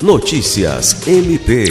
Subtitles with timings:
[0.00, 1.64] Notícias MP.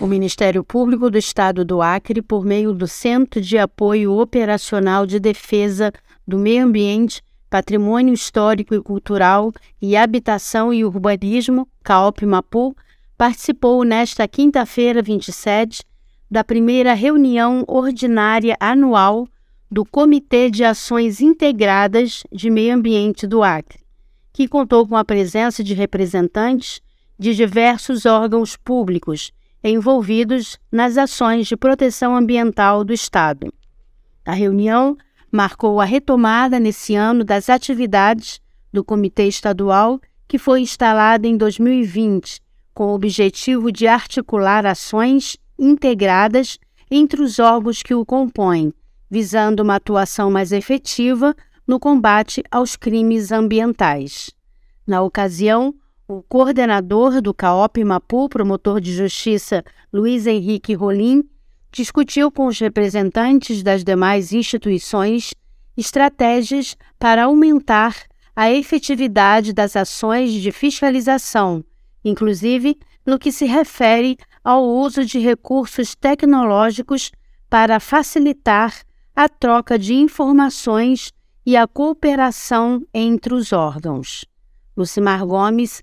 [0.00, 5.20] O Ministério Público do Estado do Acre, por meio do Centro de Apoio Operacional de
[5.20, 5.92] Defesa
[6.26, 12.74] do Meio Ambiente, Patrimônio Histórico e Cultural e Habitação e Urbanismo, CAOP Mapu,
[13.16, 15.84] participou nesta quinta-feira, 27,
[16.28, 19.28] da primeira reunião ordinária anual
[19.70, 23.78] do Comitê de Ações Integradas de Meio Ambiente do Acre,
[24.32, 26.82] que contou com a presença de representantes
[27.18, 29.32] de diversos órgãos públicos
[29.62, 33.52] envolvidos nas ações de proteção ambiental do Estado.
[34.24, 34.96] A reunião
[35.30, 38.40] marcou a retomada nesse ano das atividades
[38.72, 42.40] do Comitê Estadual, que foi instalado em 2020,
[42.72, 46.58] com o objetivo de articular ações integradas
[46.90, 48.72] entre os órgãos que o compõem,
[49.10, 51.34] visando uma atuação mais efetiva
[51.66, 54.30] no combate aos crimes ambientais.
[54.86, 55.74] Na ocasião,
[56.08, 59.62] o coordenador do CAOP Mapu, promotor de justiça
[59.92, 61.22] Luiz Henrique Rolim,
[61.70, 65.34] discutiu com os representantes das demais instituições
[65.76, 67.94] estratégias para aumentar
[68.34, 71.62] a efetividade das ações de fiscalização,
[72.02, 77.12] inclusive no que se refere ao uso de recursos tecnológicos
[77.50, 78.74] para facilitar
[79.14, 81.12] a troca de informações
[81.44, 84.24] e a cooperação entre os órgãos.
[84.74, 85.82] Lucimar Gomes,